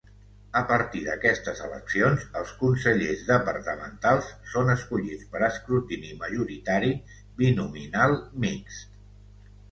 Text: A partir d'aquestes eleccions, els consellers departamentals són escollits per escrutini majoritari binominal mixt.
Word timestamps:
A 0.59 0.61
partir 0.69 0.99
d'aquestes 1.07 1.59
eleccions, 1.65 2.23
els 2.39 2.53
consellers 2.61 3.19
departamentals 3.27 4.29
són 4.53 4.71
escollits 4.75 5.27
per 5.35 5.41
escrutini 5.49 6.15
majoritari 6.23 6.91
binominal 7.43 8.17
mixt. 8.47 8.97